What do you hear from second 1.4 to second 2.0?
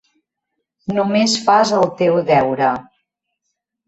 fas el